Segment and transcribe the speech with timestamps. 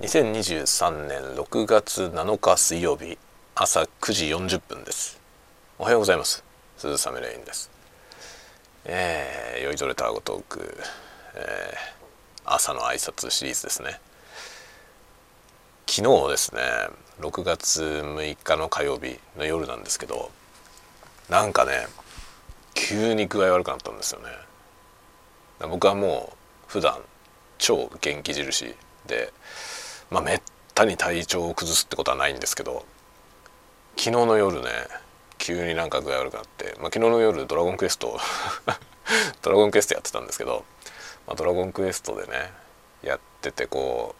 [0.00, 3.16] 2023年6月7日水曜日
[3.54, 5.20] 朝9時40分です。
[5.78, 6.42] おはようございます。
[6.76, 7.70] 鈴雨レインです。
[8.86, 10.76] えー、酔いどれたごトーク、
[11.36, 14.00] えー、朝の挨拶シリーズですね。
[15.86, 16.60] 昨日ですね
[17.20, 20.32] 6月6日の火曜日の夜なんですけど
[21.30, 21.86] なんかね
[22.74, 24.26] 急に具合悪くなったんですよね。
[25.68, 26.36] 僕はもう
[26.66, 26.98] 普段
[27.58, 28.74] 超元気印
[29.06, 29.32] で
[30.14, 30.42] まあめっ
[30.74, 32.86] たに体調を崩すってことはないんですけど
[33.96, 34.68] 昨日の夜ね
[35.38, 38.18] 急になんか具合悪くなって、まあ、昨日の夜ドラゴンクエスト
[39.42, 40.64] ドラゴンクエストやってたんですけど、
[41.26, 42.52] まあ、ドラゴンクエストでね
[43.02, 44.14] やっててこ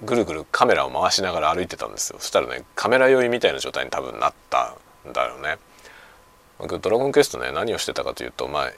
[0.00, 2.20] うぐるぐるカメラを回しながら歩いてたんですよ。
[2.20, 4.76] そしたらねカメラ酔いみたいな状態に多分なった
[5.08, 5.58] んだよね。
[6.58, 8.72] 僕ドラゴンクエストね何をしてたかというとまあ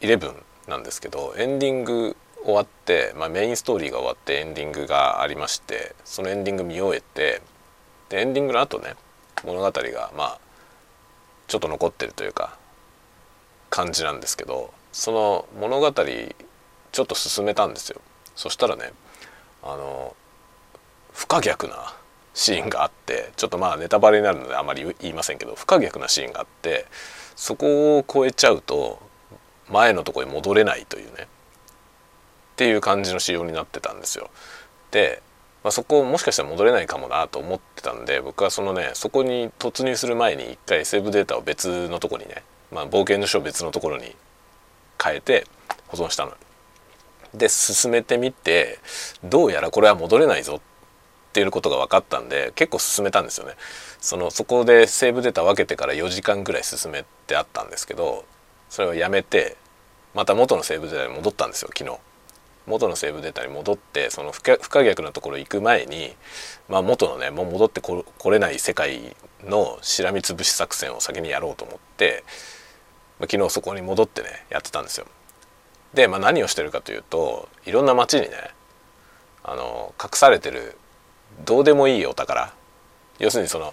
[0.00, 0.34] 11
[0.68, 7.42] なんですけどエンディング終わって、まあ、メインストーリーが終わってエンディングがありましてそのエンディング見終えて
[8.08, 8.94] でエンディングの後ね
[9.44, 10.38] 物語がまあ
[11.48, 12.56] ちょっと残ってるというか
[13.68, 18.00] 感じなんですけどその物語ちょっと進めたんですよ。
[18.36, 18.92] そしたらね
[19.64, 20.14] あの
[21.12, 21.94] 不可逆な
[22.32, 26.86] シーンがあってちょっとまあネタバレになるのであまり言いませんけど不可逆なシーンがあって
[27.34, 29.00] そこを超えちゃうと
[29.68, 31.26] 前のとこに戻れないというね。
[32.56, 34.30] っていう感じの仕様になってたんですよ。
[34.90, 35.20] で、
[35.62, 44.16] まあ、そこもしかしたら戻れないかもなと思ってたんで僕はそのねそこに突入する前に一回セーブデータを別のとこにね、まあ、冒険の書を別のところに
[45.02, 45.46] 変えて
[45.88, 46.32] 保存したの。
[47.34, 48.78] で進めてみて
[49.22, 50.60] どうやらこれは戻れないぞっ
[51.34, 53.52] ていうことが分かったんで結構進めたんですよね。
[54.00, 58.24] そのそこでセーブデータ分けてから4時間ぐらい進めてあったんですけど
[58.70, 59.58] それをやめて
[60.14, 61.98] また元のセーブデータに戻ったんですよ昨日。
[62.66, 66.14] 元のセーブデータに戻ってその不可逆なところ行く前に、
[66.68, 69.14] まあ、元のねもう戻ってこれない世界
[69.44, 72.24] のしらみつぶし作戦を先にやろうと思って、
[73.20, 75.06] まあ、昨日そこに戻ってねやってたんですよ。
[75.94, 78.30] で、まあ、何をしてるかというといろんな街にね
[79.44, 80.76] あの隠されてる
[81.44, 82.52] どうでもいいお宝
[83.18, 83.72] 要するにその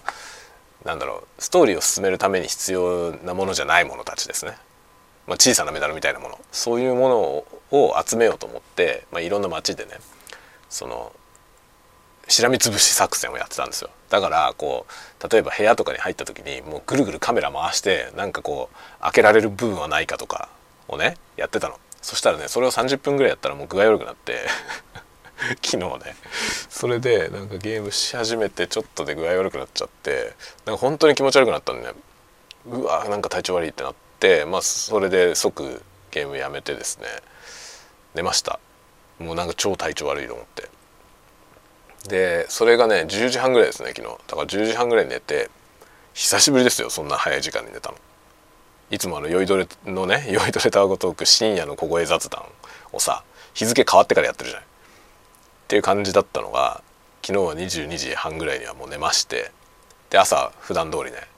[0.85, 4.57] なんだろうストーリーを進めるために必要なものじゃないものたちですね
[5.27, 6.39] まあ、小さなメダルみたいなもの。
[6.51, 9.91] そういうものを集めようと思って、まあ、いろんな街でね
[10.69, 11.11] その
[12.27, 13.89] しらみつぶし作戦をやってたんですよ。
[14.09, 20.49] だからこう例えば部屋とかに入った時にもうぐるぐるカメラ回してなんかこう開けられる部分はないかとか
[20.87, 21.79] をねやってたの。
[22.01, 24.45] そしたらねそれを30分ぐらいやったらもう具合悪くなって
[25.63, 26.15] 昨日ね
[26.69, 30.33] それでなんかゲームし始めてちょっとで具合悪くなっちゃって
[30.65, 31.93] なんか本当に気持ち悪くなったんで、ね、
[32.67, 34.03] うわなんか体調悪いってなって。
[34.23, 37.07] て、まあ、それで即ゲームやめてですね。
[38.15, 38.59] 寝ました。
[39.19, 40.69] もうなんか超体調悪いと思って。
[42.07, 44.07] でそれがね10時半ぐらいですね昨日。
[44.27, 45.49] だから10時半ぐらいに寝て
[46.13, 47.97] 久しぶりですよそんな早い時間に寝たの。
[48.91, 52.45] いつもあの酔いどれのね 酔いどれタワゴトーク深夜の小声雑談
[52.93, 53.23] をさ
[53.53, 54.65] 日付変わってからやってるじゃない。
[54.65, 56.81] っていう感じだったのが
[57.25, 59.51] 昨日は22時半ぐらいにはもう寝まして
[60.09, 61.32] で朝普段通りね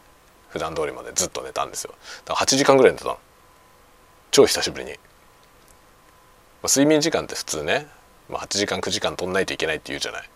[0.55, 1.93] 普段通りまでずっと寝たんですよ。
[2.23, 3.19] だから8時間ぐらい寝たの。
[4.31, 4.97] 超久しぶりに、ま
[6.63, 7.87] あ、睡眠時間って普通ね、
[8.29, 10.21] まあ、8時間9時間取んないといけないって言うじゃない。
[10.21, 10.29] だ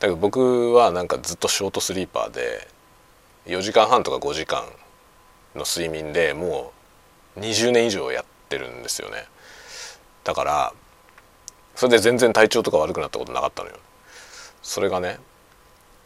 [0.00, 2.66] けど僕はなんかずっとショートスリーパーで
[3.44, 4.64] 4時間半とか5時間
[5.54, 6.72] の睡眠でも
[7.36, 9.26] う20年以上やってるんですよね。
[10.24, 10.72] だから
[11.76, 13.76] それで全然体調とか悪くなったことなかったのよ。
[14.62, 15.18] それがね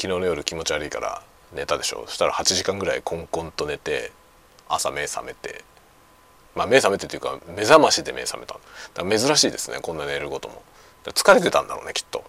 [0.02, 1.22] 昨日の夜気持ち悪いから
[1.52, 2.04] 寝たでしょ？
[2.06, 4.12] そしたら8時間ぐらいコンコンと寝て
[4.68, 5.64] 朝目覚めて。
[6.54, 8.54] まあ目覚めてというか目覚ましで目覚めた
[8.94, 10.62] だから珍しいですねこんな寝ることも。
[11.04, 12.24] 疲れてたんだろうねきっと。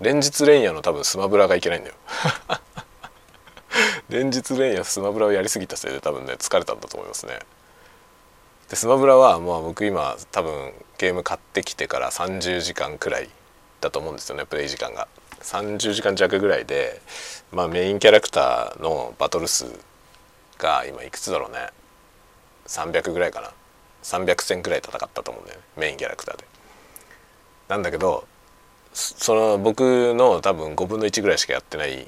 [0.00, 1.94] 連日連夜の多分スマブラがいけないんだよ。
[4.10, 7.38] 連日連夜スマブラをやりすぎたせいで多分ね疲れたんだと思いますね。
[8.68, 13.30] でスマブラはまあ僕今多分ゲーム買ってきてから30時間くらい
[13.80, 15.06] だと思うんですよねプレイ時間が。
[15.44, 17.00] 30時間弱ぐらいで、
[17.52, 19.66] まあ、メインキャラクターのバトル数
[20.58, 21.68] が今いくつだろうね。
[22.66, 23.52] 300ぐらいかな。
[24.02, 25.64] 300戦ぐらい戦ったと思うんだよね。
[25.76, 26.44] メインキャラクターで。
[27.68, 28.26] なんだけど
[28.94, 32.06] その僕の多分5分の1ぐらいしかやってない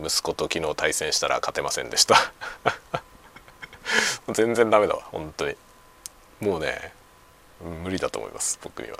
[0.00, 2.16] 息子と昨日対戦したら勝てませんでした。
[4.32, 5.56] 全然ダメだわ本当に。
[6.40, 6.92] もうね
[7.82, 8.98] 無理だと思います僕には。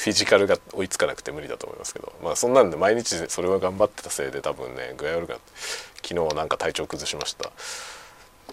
[0.00, 2.10] フィジカルが追いつかなくて無理だと思いますけど。
[2.24, 5.44] まあそんなんで毎日それは頑張ってたせいで多分ね具合悪くなって
[6.02, 7.50] 昨日なんか体調崩しました。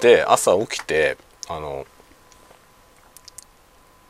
[0.02, 1.18] で朝起きて
[1.48, 1.88] あの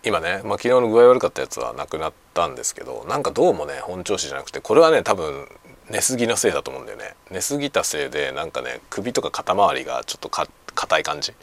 [0.04, 5.48] 今ね、まあ、昨日の具合悪かったやつはなくなったんですけどなんかどうもね本調子じゃなくてこれはね多分
[5.92, 7.14] 寝すぎのせいだと思うんだよね。
[7.30, 11.34] 寝すぎたせいでなんかね首とか肩周りがちょっとか硬い感じ。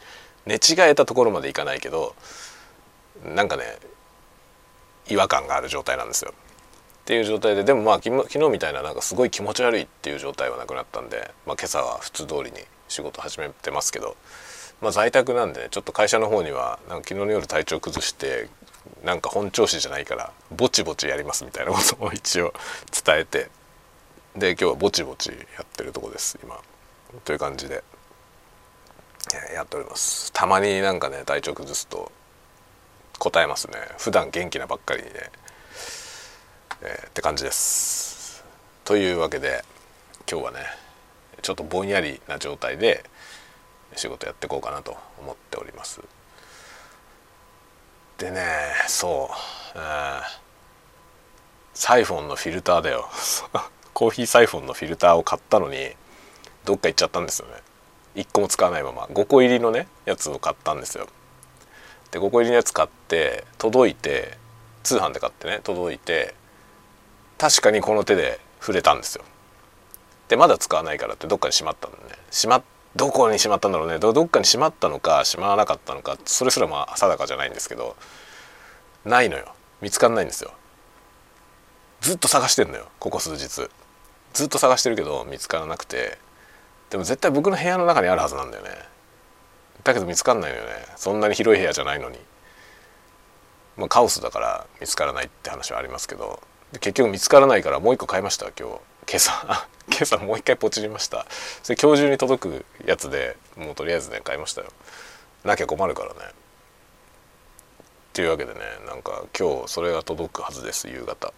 [0.44, 2.16] 寝違えたところまでいかないけど
[3.24, 3.78] なんかね
[5.08, 6.32] 違和感がある状態なんですよ。
[6.32, 12.58] っていう状態ででもまあ昨日みたいななんかすごい気持ち悪いっていう状態はなくなったんで、まあ、今朝は普通通りに
[12.88, 14.16] 仕事始めてますけど、
[14.80, 18.48] まあ、在宅なんでねちょっと会社の方にはなんか昨日の夜体調崩して
[19.04, 22.54] なんか本調子じゃないからぼちぼちやりますみたいなことを一応
[23.04, 23.50] 伝えて
[24.36, 26.58] で今日はぼちぼちやってるとこです今。
[27.24, 27.84] という感じで
[29.54, 30.32] やっております。
[30.32, 32.10] たまになんかね体調崩すと
[33.18, 33.74] 答えますね。
[33.98, 35.30] 普段元気なばっかりにね。
[36.82, 38.44] えー、って感じです。
[38.84, 39.64] というわけで
[40.30, 40.58] 今日はね
[41.40, 43.04] ちょっとぼんやりな状態で
[43.96, 46.00] 仕事やっていこうかなと思っております。
[48.18, 48.42] でね
[48.86, 49.78] そう、
[51.74, 53.08] サイフォンのフィルターだよ。
[53.94, 55.96] コーヒーサイフォンのフィルターを買ったのに
[56.64, 57.62] どっか行っちゃったんですよね。
[58.16, 61.08] 1個も使わないまま5個入りのねやつを買ったんですよ。
[62.14, 64.38] で5個入りのやつ買って届いて
[64.84, 66.36] 通販で買ってね届いて
[67.38, 69.24] 確かにこの手で触れたんですよ。
[70.28, 72.14] でまだ使わないからってどっかにしまったのね。
[72.30, 72.62] しま
[72.94, 73.98] どこにしまったんだろうね。
[73.98, 77.96] どっかにしまったのかしまわなかったのかそれすらまあ定かじゃないんですけど
[79.04, 79.52] ないのよ。
[79.80, 80.52] 見つかんないんですよ。
[82.00, 83.48] ずっと探してんのよここ数日。
[84.34, 86.16] ずっと探してるけど見つからなくて。
[86.90, 88.70] でも絶対僕の部屋の中にあるはずなんだよね。
[89.84, 90.62] だけど見つかんないよね。
[90.96, 92.18] そんなに広い部屋じゃないのに。
[93.76, 96.42] まあカオスだから見つからないって話はありますけど。
[96.80, 98.80] 結局見つからないからもう一個買いました今日。
[99.06, 99.68] 今朝。
[99.86, 101.26] 今朝もう一回ポチりました。
[101.62, 104.68] それ今日中に届くやつでもうとりあえずね買いましたよ。
[105.44, 106.20] なきゃ困るからね。
[106.20, 106.32] っ
[108.14, 111.32] ていうわけでねなんか今日それが届くはずです夕方。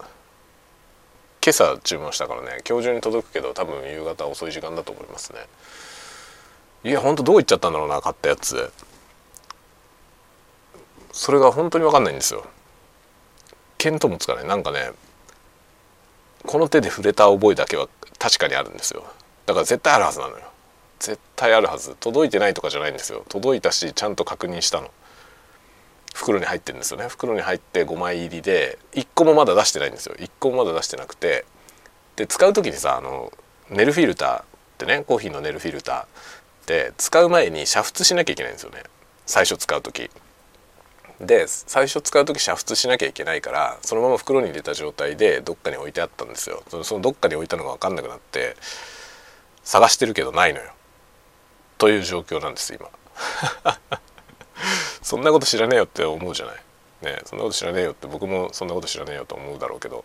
[1.43, 5.45] 今朝注文したからね今日中に届くけど多分夕方遅い時間だと思いますね。
[6.83, 8.71] いやほんとどういっちゃったんだろうな買ったやつ。
[11.11, 12.45] それが本当に分かんないんですよ。
[13.79, 14.45] 見当もつかない。
[14.45, 14.91] なんかね
[16.45, 17.89] この手で触れた覚えだけは
[18.19, 19.03] 確かにあるんですよ。
[19.45, 20.43] だから絶対あるはずなのよ。
[20.99, 21.95] 絶対あるはず。
[21.99, 23.25] 届いてないとかじゃないんですよ。
[23.29, 24.91] 届いたしちゃんと確認したの。
[26.13, 27.07] 袋に入ってるんですよね。
[27.07, 30.15] 袋に入って5枚入りで1個もまだ出してないんですよ。
[30.17, 31.45] 1個もまだ出してなくて。
[32.15, 33.31] で使う時にさあの
[33.69, 34.45] ネルフィルターっ
[34.79, 36.05] てねコーヒーのネルフィルター。
[36.67, 38.83] って使う前に煮沸しなきゃいけないんですよね。
[39.25, 40.11] 最初使う時。
[41.21, 46.61] で最初使う時煮沸しなきゃいけないからそのまま袋に入れた状態でどっかに置いてあったんですよ。
[46.69, 48.57] そのどっかに置いたのが分かんなくなって
[49.63, 50.73] 探してるけどないのよ。
[51.77, 52.89] という状況なんです今。
[55.01, 56.55] そんなこと知らねえよって思うじゃない。
[57.01, 60.03] ねそんなこと知らねえよって僕もそんなこと知らねえよと思うだろうけど。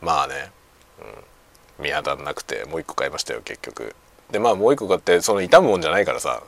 [0.00, 0.50] まあね、
[1.78, 3.94] うん、見当たらなくてもう一個買いましたよ結局。
[4.30, 6.42] でまあもう一個買ってその傷むもんじゃないからさ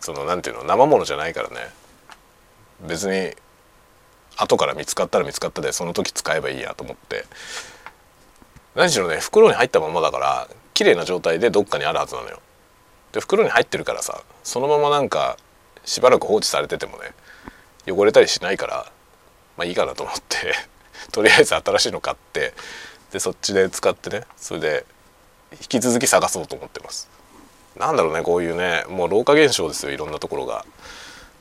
[0.00, 1.56] そのなんていうの生ものじゃないからね。
[2.86, 3.34] 別に
[4.36, 7.24] 後から見つかったら見つかったでその時使えばいいやと思って。
[8.74, 12.40] 何しろね袋に入ったままだから綺麗な状態でどっかにあるはずなのよ。
[13.12, 15.38] で袋に入ってるからさそのままなんか
[15.86, 17.12] しばらく放置されててもね
[17.90, 18.92] 汚れたりしないから
[19.56, 20.54] まあいいかなと思って
[21.12, 22.52] とりあえず新しいの買って
[23.12, 24.86] でそっちで使ってねそれで
[25.52, 27.08] 引き続き探そうと思ってます。
[27.76, 30.64] なんだろうねこういうねもう老化現象ですよいろんなところが。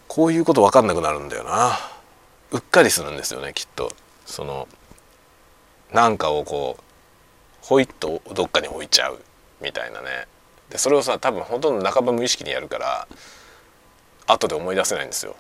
[0.08, 1.78] こういうこと分かんなくなるんだよな。
[2.52, 3.92] うっかりするんですよねきっと。
[4.26, 4.68] その
[5.92, 6.84] なんかをこう
[7.62, 9.20] ほいっとどっかに置いちゃう
[9.62, 10.28] みたいなね。
[10.70, 13.08] でそれをさ多分ほとんど半ば無意識にやるから
[14.28, 15.36] 後で思い出せないんですよ。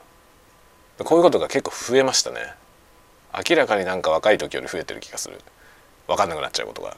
[1.04, 2.54] こういうことが結構増えましたね。
[3.50, 5.42] 明らかになんか若い時より増えてる気がする。
[6.08, 6.96] 分かんなくなっちゃうことが。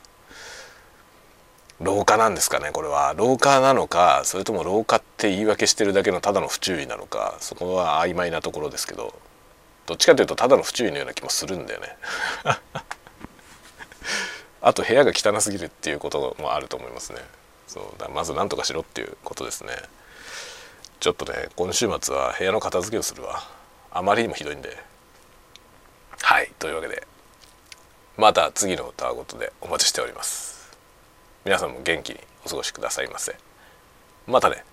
[1.80, 3.14] 老化なんですかねこれは。
[3.16, 9.14] 老化なのかそれとも老化って言い訳してるだけのただの不注意なのかそこは曖昧なところですけど
[9.86, 11.98] どっちかというとただの不注意のような気もするんだよね。
[14.60, 17.22] あと部屋が汚すぎるっていうこともあると思いますね。
[17.68, 19.74] そうだまず何とかしろっていうことですね。
[21.00, 23.48] ちょっとね今週末は部屋の片付けをするわ。
[23.92, 24.78] あまりにもひどいんで。
[26.22, 27.08] はいというわけで
[28.18, 30.57] また次の歌ごとでお待ちしております。
[31.48, 33.34] 皆さんも元気にお過ごしくださいませ。
[34.28, 34.66] またね。